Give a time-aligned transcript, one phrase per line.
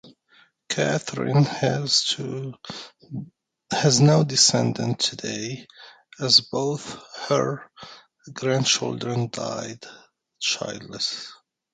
[0.67, 2.09] Catherine has
[4.01, 5.67] no descendants today,
[6.19, 7.69] as both her
[8.33, 9.85] grandchildren died
[10.39, 11.31] childless.